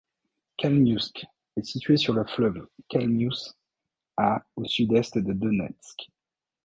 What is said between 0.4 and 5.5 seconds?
Kalmiouske est située sur le fleuve Kalmious, à au sud-est de